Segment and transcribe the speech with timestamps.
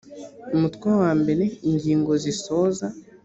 [0.55, 2.87] umutwe wa mbere ingingo zisoza